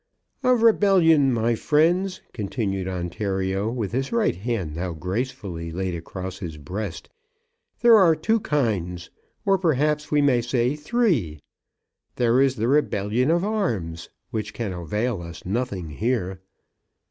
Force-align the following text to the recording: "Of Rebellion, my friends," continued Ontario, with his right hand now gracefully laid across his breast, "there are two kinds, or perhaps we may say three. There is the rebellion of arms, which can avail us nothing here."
"Of 0.41 0.63
Rebellion, 0.63 1.31
my 1.31 1.53
friends," 1.53 2.21
continued 2.33 2.87
Ontario, 2.87 3.69
with 3.69 3.91
his 3.91 4.11
right 4.11 4.35
hand 4.35 4.75
now 4.75 4.93
gracefully 4.93 5.69
laid 5.71 5.93
across 5.93 6.39
his 6.39 6.57
breast, 6.57 7.07
"there 7.81 7.95
are 7.95 8.15
two 8.15 8.39
kinds, 8.39 9.11
or 9.45 9.59
perhaps 9.59 10.09
we 10.09 10.19
may 10.23 10.41
say 10.41 10.75
three. 10.75 11.39
There 12.15 12.41
is 12.41 12.55
the 12.55 12.67
rebellion 12.67 13.29
of 13.29 13.45
arms, 13.45 14.09
which 14.31 14.55
can 14.55 14.73
avail 14.73 15.21
us 15.21 15.45
nothing 15.45 15.91
here." 15.91 16.41